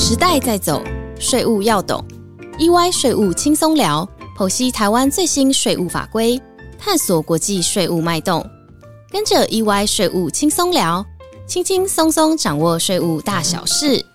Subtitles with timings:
[0.00, 0.80] 时代在走，
[1.18, 2.02] 税务要懂。
[2.56, 6.40] EY 税务轻松聊，剖析台湾最新税务法规，
[6.78, 8.48] 探索国际税务脉动。
[9.10, 11.04] 跟着 EY 税务轻松聊，
[11.48, 14.06] 轻轻松松掌握税务大小事。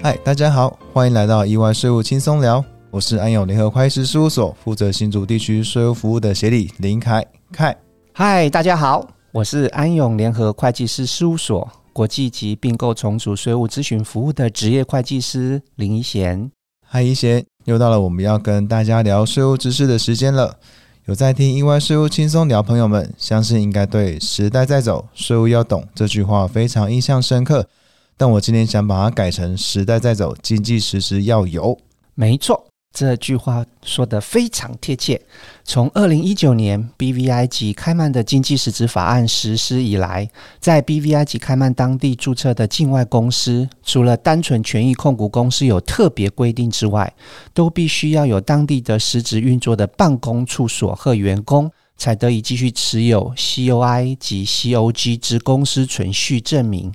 [0.00, 7.76] 嗨，大家好，欢迎来到 EY 税务轻松聊，我是安永联合会计师事务所负责新竹地区税务服务的协理林凯凯。
[8.12, 9.04] 嗨，大家好，
[9.38, 16.50] 我是安永联合会计师事务所国际级并购重组税务咨询服务的职业会计师林一贤。
[16.84, 20.56] 嗨，一贤，又到了我们要跟大家聊税务知识的时间了。
[21.04, 27.68] 有在听意外税务轻松聊，朋友们相信应该对“时代在走，税务要懂”这句话非常印象深刻。
[28.16, 31.78] 但我今天想把它改成“时代在走，经济实时要有”。
[32.16, 35.20] 没错，这句话说得非常贴切。
[35.62, 47.14] 从二零一九年 BVI 及开曼的经济实质法案实施以来，在 BVI 及开曼当地注册的境外公司，除了单纯权益控股公司有特别规定之外，
[47.54, 56.92] 都必须要有当地的实质运作的办公处所和员工，才得以继续持有 COI 及 COG 之公司存续证明。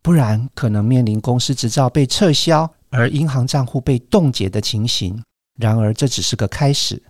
[0.00, 5.22] 不然可能面临公司执照被撤销，而银行账户被冻结的情形。
[5.58, 7.02] 然而，这只是个开始。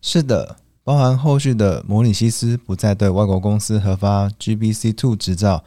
[0.00, 5.64] 是的，包含后续的摩里西斯不再对外国公司核发 GBC Two 执照，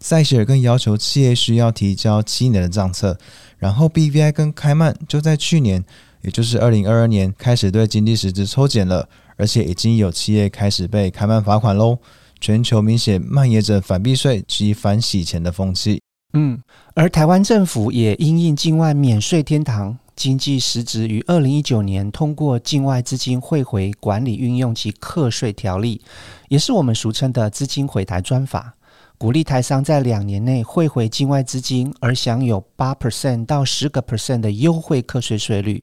[0.00, 3.18] 塞西尔更要求企业需要提交七年的账册。
[3.58, 5.84] 然后 BVI 跟开曼就在去年，
[6.22, 11.98] 也就是二零二二年开始对经济实质抽检了，而且已经有企业开始被开曼罚款喽。
[12.40, 16.00] 全球明显蔓延着反避税及反洗钱的风气。
[16.34, 16.60] 嗯，
[16.94, 26.02] 而台湾政府也因应境外免税天堂经济实质于二零一九年通过境外资金汇回管理运用及课税条例，
[26.48, 28.74] 也是我们俗称的资金回台专法，
[29.16, 35.80] 鼓励台商在两年内汇回境外资金，而享有八 percent 到十个 percent 的优惠课税税率。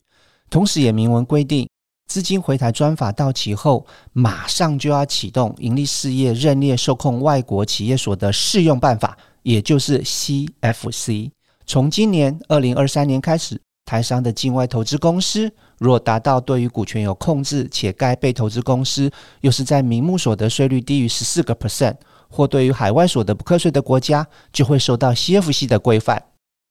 [0.50, 1.66] 同时，也明文规定，
[2.12, 9.18] 资金回台专法到期后，马上就要启动盈利事业认列受控外国企业所得适用办法。
[9.44, 11.32] 也就是 CFC，
[11.66, 21.96] 从今年二零二三年开始，台商的境外投资公司若达到对于股权有控制，且该被投资公司又是在名目所得税率低于十四个 percent，
[22.28, 26.24] 或对于海外所得不课税的国家，就会受到 CFC 的规范。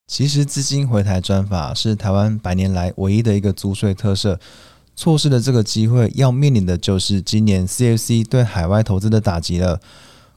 [0.06, 4.38] 其实资金回台专法是台湾百年来唯一的一个租税特色，
[4.96, 9.80] 错失了这个机会，要面临的就是今年 CFC 对海外投资的打击了。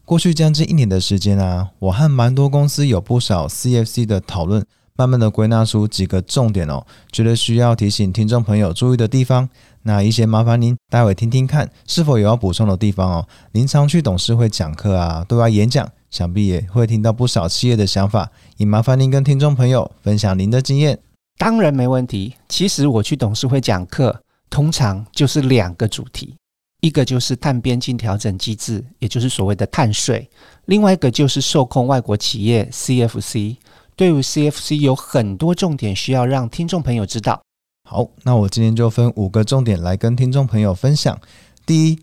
[0.05, 4.65] 过去将近一年的时间啊，我和蛮多公司有不少 CFC 的讨论，
[4.97, 9.47] 慢慢的归纳出几个重点哦，觉得需要提醒听众朋友注意的地方。
[9.83, 13.27] 那一些麻烦您待会听听看，是否有要补充的地方哦？
[13.53, 20.99] 您常去董事会讲课啊，对外演讲，想必也会听到不少企业的想法，也麻烦您跟听众朋友分享您的经验。
[21.37, 22.33] 当然没问题。
[22.49, 24.19] 其实我去董事会讲课，
[24.49, 26.35] 通常就是两个主题。
[26.81, 30.27] 一个就是碳边境调整机制，也就是所谓的碳税；
[30.65, 33.55] 另外一个就是受控外国企业 CFC。
[33.97, 37.41] 对于 CFC 有很多重点需要让听众朋友知道。
[37.89, 41.19] 好，那我今天就分五个重点来跟听众朋友分享。
[41.65, 41.99] 第一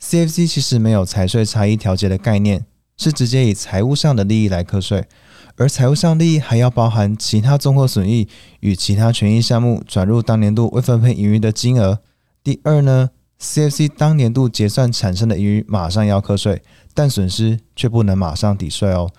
[0.00, 2.64] ，CFC 其实没有财税差异调节的概念，
[2.96, 5.04] 是直接以财务上的利益来课税，
[5.56, 8.26] 而财务上利益还要包含其他综合损益
[8.60, 12.00] 与其他权益项目转入当年度未分配盈余的金额。
[12.42, 16.62] 第二呢？CFC 当年度结算产生的盈余马上要课税，
[16.94, 19.10] 但损失却不能马上抵税哦。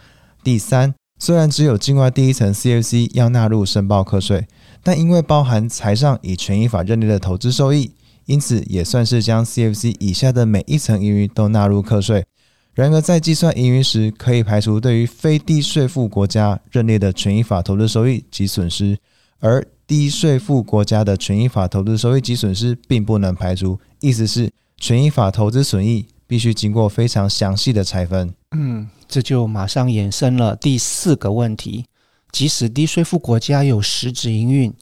[0.43, 4.47] 第三，虽然只有境外第一层 CFC 要纳入申报课税，
[4.83, 7.91] 但因为包含财上以权益法认定的投资收益，
[8.25, 12.25] 因此也算是将 CFC 以下的每一层盈余都纳入课税。
[12.73, 18.97] 然而在计算盈余时，可以排除对于非地税负国家认列的权益法投资收益及损失，
[19.39, 23.79] 而低税负国家的权益法投资收益及损失并不能排除。
[24.01, 28.33] 意思是，权益法投资损益必须经过非常详细的拆分。
[28.57, 31.85] 嗯，这就马上衍生了第四个问题：
[32.31, 34.73] 即使低税负国家有实质营运，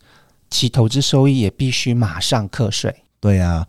[0.49, 3.03] 其投资收益也必须马上课税。
[3.19, 3.65] 对啊，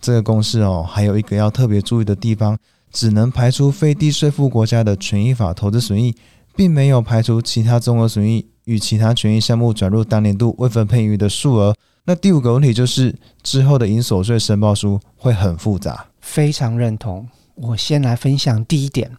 [0.00, 2.58] 这个公式哦，还有一个要特别注意的地方，
[2.92, 6.14] 只能排除非低税负国家的权益法投资损益，
[6.54, 11.74] 并没有排除其他综合损益与其他权益项目转入当年度未分配盈余的数额。
[12.04, 17.28] 那第五个问题就是之后的营所税申报书会很复杂，非常认同。
[17.56, 19.10] 我先来分享第一点：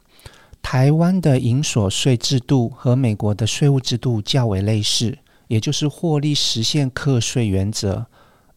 [0.62, 5.18] 台湾的营所税制度和美国的税务制度较为类似，
[5.48, 8.06] 也就是获利实现课税原则；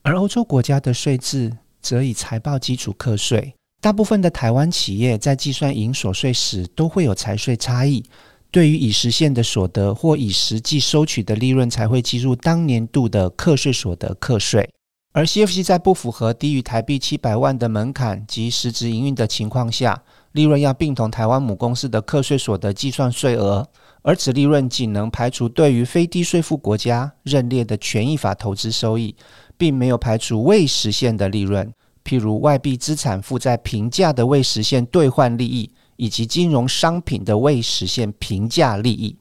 [0.03, 3.55] 而欧洲国家的税制则以财报基础课税。
[3.81, 8.05] 大部分的台湾企业在计算营所税时都会有财税差异，
[8.51, 14.69] 对于已实现的所得或已实际收取的利润，才会计入当年度的课税所得课税。
[15.13, 23.69] 而 CFC 在不符合低于台币七百万的门槛及实质营运的情况下，利润要并同台湾母公司的课税所得计算税额，
[24.03, 29.15] 而此利润仅能排除对于非低税负国家认列的权益法投资收益，
[29.57, 31.73] 并没有排除未实现的利润。
[32.05, 39.19] 譬如外币资产负债评价的未实现兑换利益，以及金融商品的未实现平价利益，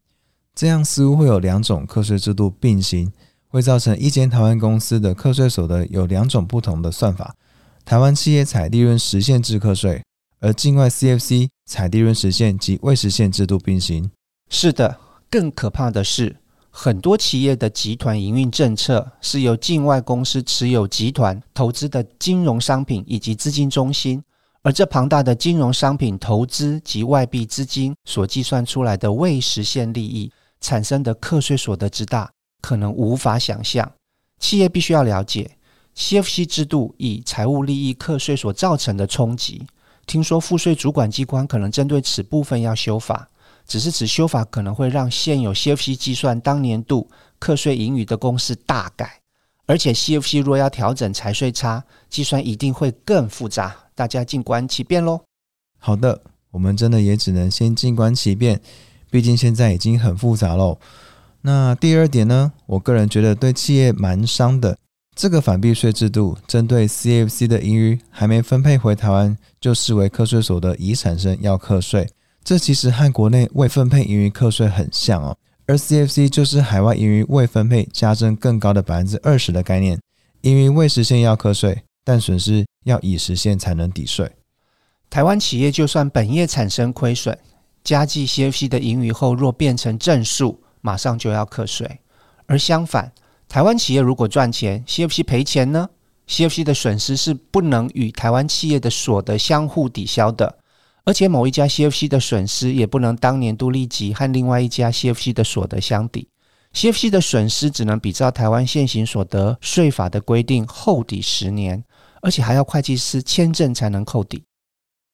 [0.55, 3.11] 这样似乎会有两种课税制度并行，
[3.49, 7.35] 会造成一间台湾公司的课税所得有两种不同的算法。
[7.83, 10.01] 台湾企业采利润实现制课税，
[10.39, 14.09] 而境外 CFC 采利润实现及未实现制度并行。
[14.49, 14.97] 是的，
[15.29, 16.37] 更可怕的是。
[16.71, 24.23] 很多企业的集团营运政策是由境外公司持有集团投资的金融商品以及资金中心，
[24.61, 30.31] 而这庞大的金融商品投资及外币资金所计算出来的未实现利益
[30.61, 32.31] 产生的课税所得之大，
[32.61, 33.91] 可能无法想象。
[34.39, 35.49] 企业必须要了解
[35.97, 39.65] CFC 制度以财务利益课税所造成的冲击。
[40.09, 43.29] 听说赋税主管机关可能针对此部分要修法。
[43.67, 47.07] 只是此修法可能会让现有 CFC 计算当年度
[47.37, 49.21] 课税盈余的公式大改，
[49.67, 53.75] 而且 CFC 若要调整财税差，计算一定会更复杂。
[53.93, 55.21] 大家静观其变喽。
[55.77, 58.59] 好的，我们真的也只能先静观其变，
[59.11, 60.79] 毕竟现在已经很复杂喽。
[61.41, 62.51] 那第二点呢？
[62.65, 64.75] 我个人觉得对企业蛮伤的。
[65.19, 72.07] 这个反避税制度针对 CFC 的盈余还没分配回台湾，就视为课税所得已产生要课税。
[72.41, 75.35] 这其实和国内未分配盈余课税很像哦，
[75.67, 79.99] 而 CFC 就是海外盈余未分配加征更高的百分之二十的概念，
[80.43, 84.31] 盈余未实现要课税，但损失要已实现才能抵税。
[85.09, 87.37] 台湾企业就算本业产生亏损，
[87.83, 91.99] 加计 CFC 的盈余后若变成正数，马上就要课税。
[92.45, 93.11] 而相反，
[93.49, 95.89] 台湾企业如果赚钱，CFC 赔钱呢
[96.27, 100.59] ？CFC 的损失是不能与台湾企业的所得相互抵消的。
[101.03, 106.27] 而且某一家 CFC 的损失也不能当年度利息和另外一家 CFC 的所得相抵
[106.75, 111.83] ，CFC 的损失只能比照台湾现行所得税法的规定后抵十年，
[112.21, 114.43] 而且还要会计师签证才能扣抵。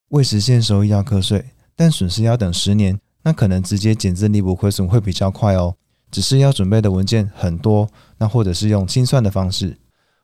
[0.10, 5.78] 未实现收益要课税，但损失要等十年，那可能直接减资弥补亏损会比较快哦。
[6.16, 9.78] 只是要准备的文件很多，那或者是用清算的方式。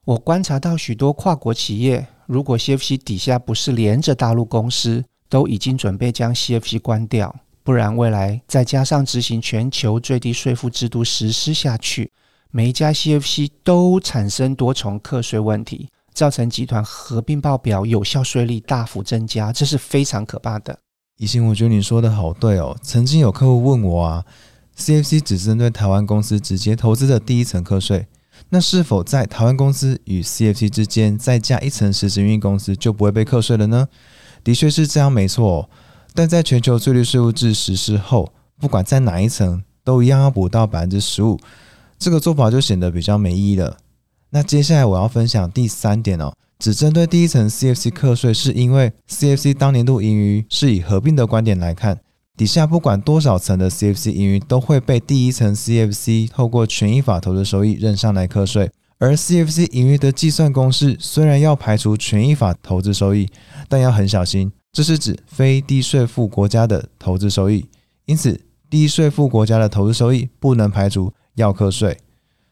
[0.06, 5.04] 我观察到许多跨国企业，如果 CFC 底下不是连着大陆公司。
[5.32, 7.34] 都已经准备将 CFC 关掉，
[7.64, 12.12] 不然未来再加上执行全球最低税负制度实施下去，
[12.52, 20.78] 每一家 CFC 都产生多重课税问题，造成集团合并报表有效税率大幅增加，这是非常可怕的。
[21.18, 22.76] 宜兴，我觉得你说的好对哦。
[22.82, 24.26] 曾经有客户问我啊
[24.82, 28.08] ，CFC 只针对台湾公司直接投资的第一层课税，
[28.50, 33.88] 那是否在台湾公司与 CFC 之间再加一层实质运营公司就不会被课税了呢？
[34.44, 35.70] 的确是这样，没错。
[36.14, 41.40] 但在全球最低税务制实施后，不管在哪一层，都一样要补到百分之十五。
[41.98, 43.78] 这个做法就显得比较没意义了。
[44.32, 52.00] 那接下来我要分享第三点哦，只针对第一层 CFC 课税，是因为 CFC 当年度盈余是以合并的观点来看，
[52.38, 58.72] 底下不管多少层的 CFC 盈余都会被第一层 CFC 透过权益法投资收益认上来课税。
[58.98, 63.28] 而 CFC 盈余的计算公式虽然要排除权益法投资收益，
[63.68, 67.66] 但要很小心，这是指非低税负国家的投资收益，
[68.06, 71.98] 因此低税负国家的投资收益不能排除要课税。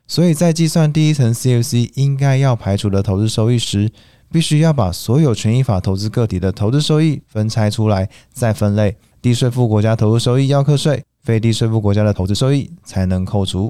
[0.08, 3.92] 所以在计算第一层 CFC 应该要排除的投资收益时，
[4.32, 13.70] 必须要把所有权益法投资个体的投资收益分拆出来，再分类，低税负国家投资收益要课税，非低税负国家的投资收益才能扣除。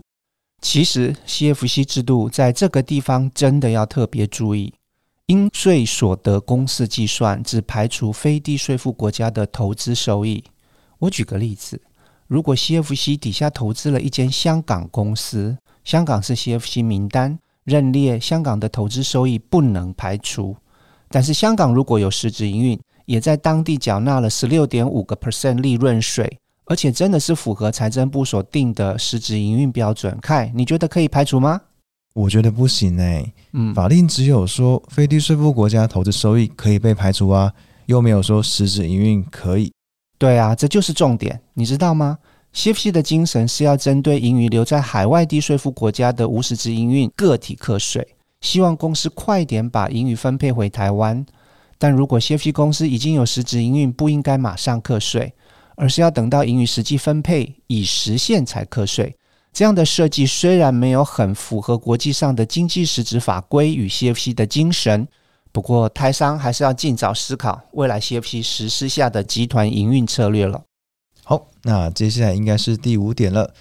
[0.62, 4.72] 其实 CFC 制度在这个地方真的要特别注意，
[5.26, 10.44] 应税所得公式计算只排除非低税负国家的投资收益。
[11.00, 11.82] 我举个例子，
[12.28, 20.56] 如果 CFC 底下投资了一间香港公司，香港是 CFC 名单，认列香港的投资收益不能排除。
[21.10, 22.80] 但是香港如果有实质营运，
[23.10, 26.38] 也在当地缴纳了十六点五个 percent 利润税。
[26.66, 31.60] 而且真的是符合财政部所定的实质营运标准，凯，你觉得可以排除吗？
[32.14, 37.52] 我觉得不行哎，嗯，法令只有说非低税负国家投资收益可以被排除啊，
[37.88, 39.74] 又没有说实质营运可以。
[40.20, 42.20] 对啊，这就是重点，你知道吗
[42.54, 48.08] ？CFC 的精神是要针对盈余留在海外低税负国家的无实质营运个体课税，
[48.42, 51.26] 希望公司快点把盈余分配回台湾。
[51.80, 55.34] 但如果 CFC 公司已经有实质营运，不应该马上课税，
[55.76, 59.16] 而是要等到盈余实际分配已实现才课税。
[59.54, 65.08] 这样的设计虽然没有很符合国际上的经济实质法规与 CFC 的精神，
[65.52, 70.62] 不过台商还是要尽早思考未来 CFC 实施下的集团营运策略了。
[71.24, 73.54] 好，那接下来应该是第五点了。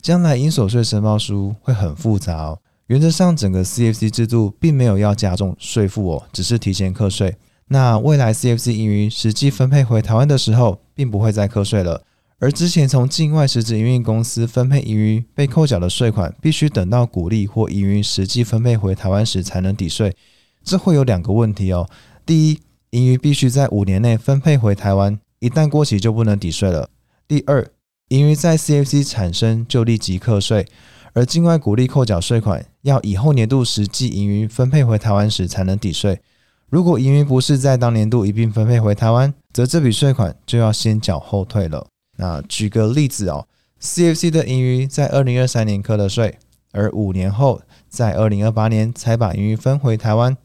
[0.00, 2.58] 将来应所税申报书会很复杂哦。
[2.86, 7.36] 原则上，整个 CFC 制度并没有要加重税负哦，只是提前课税。
[7.68, 12.02] 那未来 CFC 盈余实际分配回台湾的时候，并不会再课税了。
[12.38, 20.14] 而之前从境外实质营运公司分配盈余被扣缴的税款，必须等到股利或盈余实际分配回台湾时才能抵税。
[20.62, 21.88] 这会有两个问题哦。
[22.24, 26.90] 第一，盈余必须在五年内分配回台湾，一旦过期就不能抵税了。
[27.26, 27.66] 第二，
[28.08, 30.66] 盈余在 CFC 产生就立即课税，
[31.14, 36.20] 而境外股利扣缴税款要以后年度实际盈余分配回台湾时才能抵税。
[36.68, 41.86] 如果盈余不是在当年度一并分配回台湾，则这笔税款就要先缴后退了。
[42.18, 43.46] 那举个例子哦
[43.80, 46.38] ，CFC 的盈余在二零二三年课的税，
[46.72, 50.36] 而五年后在二零二八年才把盈余分回台湾，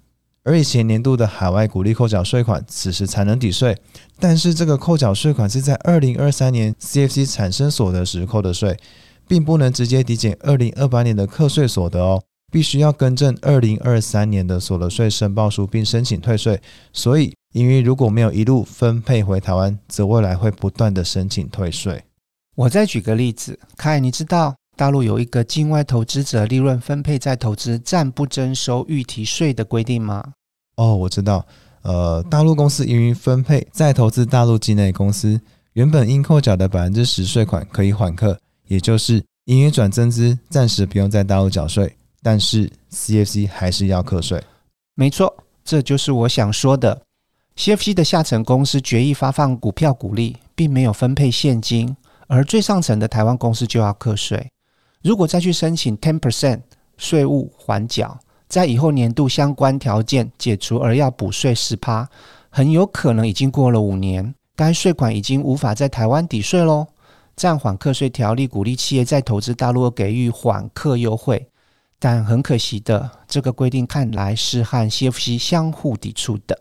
[0.43, 3.75] 而以前年度的海外股利扣缴税款此时才能抵税。
[4.19, 8.77] 但是这个扣缴税款是在二零二三年 CFC 产生所得时扣的税，
[9.27, 12.21] 并不能直接抵减二零二八年的课税所得哦，
[12.51, 16.61] 必须要更正二零二三年的所得税申报书并申请退税。
[16.93, 17.33] 所以。
[17.53, 22.01] 因为如果没有一路分配回台湾，则未来会不断的申请退税。
[22.55, 30.23] 我再举个例子，凯，你知道大陆有一个境外投资者利润分配再投资暂不征收预提税的规定吗？
[30.77, 31.45] 哦，我知道。
[31.81, 35.41] 呃，大陆公司盈余分配再投资大陆境内公司，
[35.73, 38.39] 原本应扣缴的百分之十税款可以缓课，
[38.69, 44.41] 也就是盈余转增资，暂时不用在大陆缴税，但是 CFC 还是要课税。
[44.95, 47.01] 没错，这就是我想说的。
[47.57, 51.95] CFC 的下层公司决议发放股票股利，并没有分配现金，
[52.27, 54.49] 而最上层的台湾公司就要课税。
[55.03, 56.61] 如果再去申请 ten percent
[56.97, 62.07] 税务缓缴，在以后年度相关条件解除而要补税十趴，
[62.49, 66.87] 很有可能已经过了五年，该税款已经无法在台湾抵税喽。
[67.35, 71.47] 暂缓课税条例鼓励企业在投资大陆给予缓课优惠，
[72.03, 76.57] 但很可惜的，这个规定看来是和 CFC 相互抵触的。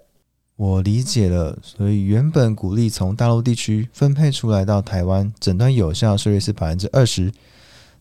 [0.56, 7.32] 我理解了，所以原本鼓励从大陆地区分配出来到台湾，整段有效税率是百分之二十，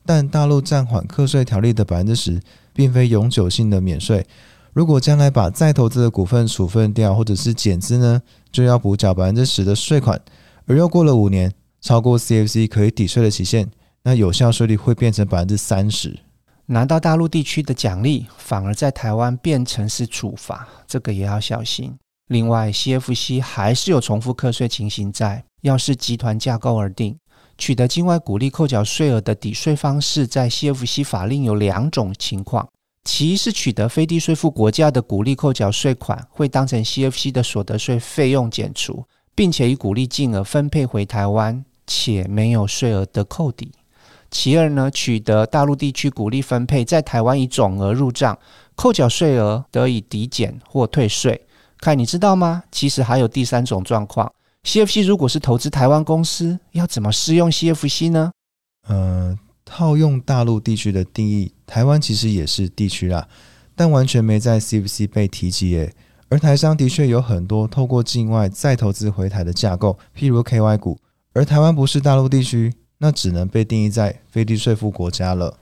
[0.05, 2.41] 但大陆暂缓课税条例的百分之十，
[2.73, 4.27] 并非永久性的免税。
[4.73, 10.21] 如果将来把再投资的股份处分掉，或者是减资呢，就要补缴百分之十的税款。
[10.65, 13.71] 而又过了五年，超过 CFC 可以抵税的期限，
[14.03, 16.19] 那有效税率会变成百分之三十。
[16.71, 21.97] 拿到大陆地区的奖励，反而在台湾变成是处罚，这个也要小心。
[22.27, 25.43] 另外，CFC 还是有重复课税情形在。
[25.61, 27.17] 要视集团架构而定，
[27.57, 32.69] 取得境外股利扣缴税额的抵税方式，在 CFC 法令有两种情况：
[33.03, 43.71] 其一是取得非低税负国家的股利扣缴税款，会当成 CFC 的所得税费用减除，并且以股利金额分配回台湾，且没有税额的扣抵；
[44.31, 48.37] 其二呢，取得大陆地区股利分配在台湾以总额入账，
[48.75, 51.45] 扣缴税额得以抵减或退税。
[51.79, 52.63] 看，你知道吗？
[52.71, 54.31] 其实还有第三种状况
[54.63, 58.31] ，CFC 如果是投资台湾公司，要怎么适用 CFC 呢？
[58.87, 63.27] 呃，套用大陆地区的定义，台湾其实也是地区啦，
[63.75, 65.93] 但完全没在 CFC 被提及耶。
[66.27, 70.99] 而台商的确有很多透过境外再投资回台的架构，譬如 KY 股，
[71.33, 75.57] 而台湾不是大陆地区，那只能被定义在非低税负国家了。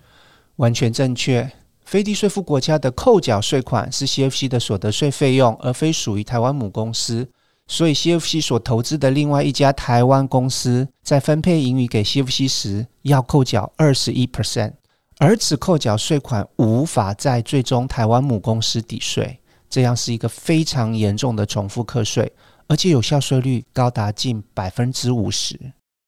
[0.58, 1.50] 完全正确。
[1.86, 7.30] 非低税负国家的扣缴税款是 CFC 的所得税费用，而非属于台湾母公司。
[7.66, 14.74] 所以 CFC 所投资的另外一家台湾公司在分配盈余给 CFC 时，要扣缴二十一 percent，
[15.18, 19.40] 而此扣缴税款无法在最终台湾母公司抵税，
[19.70, 22.32] 这样是一个非常严重的重复课税，
[22.68, 25.60] 而且有效税率高达近百分之五十。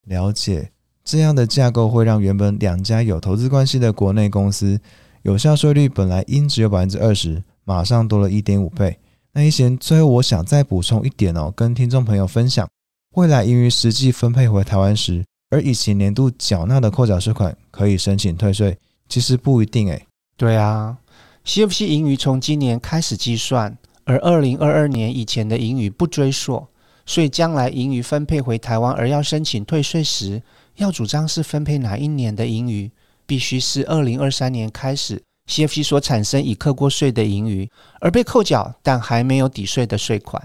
[0.06, 0.72] 了解，
[1.12, 4.80] 这样的架构会让原本两家有投资关系的国内公司。
[5.24, 9.00] 有效税率本来应只有百分之二十，马上多了一点五倍。
[9.34, 12.70] 那一贤，最后我想再补充一点哦，跟听众朋友分享，
[13.16, 20.06] 未来盈余实际分配回台湾时，而以前年度缴纳的扣缴税款可以申请退税，其实不一定诶。
[20.38, 20.96] 对啊
[21.44, 26.68] ，CFC 盈余从今年开始计算，而二零二二年以前的盈余不追溯，
[27.08, 30.42] 所以将来盈余分配回台湾而要申请退税时，
[30.80, 32.92] 要主张是分配哪一年的盈余。
[33.28, 37.70] 必须是二零二三年开始，CFC 所产生已课过税的盈余，
[38.02, 40.44] 而被扣缴但还没有抵税的税款。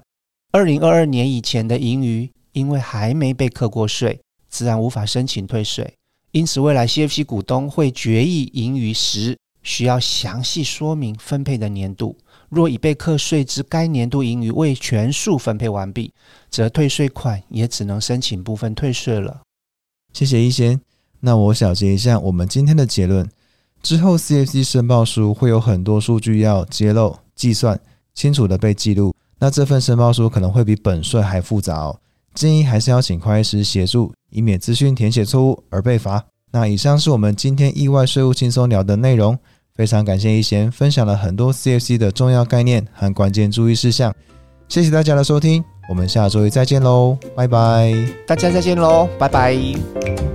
[0.53, 5.95] 二零二二年以前的盈余，因为还没被课过税，自然无法申请退税。
[6.33, 12.15] 因此，未来 CFC 股东会决议盈余时，需要详细说明分配的年度。
[12.51, 16.13] 若已被课税之该年度盈余未全数分配完毕，
[16.51, 19.41] 则退税款也只能申请部分退税了。
[20.15, 20.81] 谢谢一贤。
[21.21, 23.29] 那我小结一下我们今天的结论：
[23.83, 27.79] 之后 CFC 申报书会有很多数据要揭露、计算
[28.15, 29.13] 清楚的被记录。
[29.41, 31.99] 那这份申报书可能会比本税还复杂哦，
[32.33, 36.25] 建议还是要请会计师协助，以免资讯填写错误而被罚。
[36.53, 39.37] 那以上是我们今天意外税务轻松聊的内容，
[39.75, 44.15] 非常感谢一贤分享了很多 CFC 的重要概念和关键注意事项，
[44.69, 47.93] 谢谢大家的收听，我们下周一再见喽，拜拜，
[48.27, 50.34] 大家再见喽，拜拜。